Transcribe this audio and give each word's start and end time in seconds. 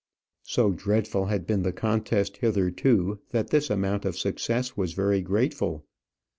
So 0.41 0.71
dreadful 0.71 1.25
had 1.27 1.45
been 1.45 1.61
the 1.61 1.71
contest 1.71 2.37
hitherto, 2.37 3.19
that 3.29 3.51
this 3.51 3.69
amount 3.69 4.03
of 4.03 4.17
success 4.17 4.75
was 4.75 4.93
very 4.93 5.21
grateful. 5.21 5.85